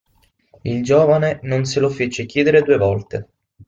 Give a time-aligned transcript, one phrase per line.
[0.63, 3.29] Il giovane non se lo fece chiedere due volte.